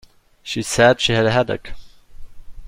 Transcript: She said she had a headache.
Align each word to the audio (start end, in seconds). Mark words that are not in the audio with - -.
She 0.41 0.63
said 0.63 0.99
she 0.99 1.13
had 1.13 1.27
a 1.27 1.31
headache. 1.31 1.73